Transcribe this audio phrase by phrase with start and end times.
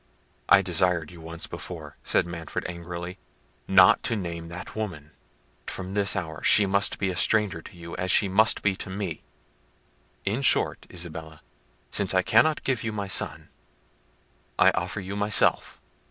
[0.49, 3.19] "I desired you once before," said Manfred angrily,
[3.67, 5.11] "not to name that woman:
[5.67, 8.89] from this hour she must be a stranger to you, as she must be to
[8.89, 9.21] me.
[10.25, 11.43] In short, Isabella,
[11.91, 13.49] since I cannot give you my son,
[14.57, 15.79] I offer you myself."